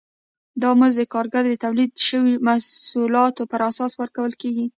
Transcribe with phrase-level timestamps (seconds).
[0.61, 4.65] دا مزد د کارګر د تولید شویو محصولاتو پر اساس ورکول کېږي